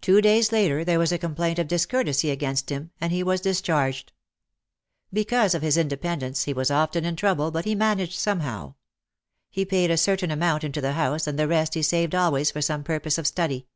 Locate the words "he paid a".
9.50-9.96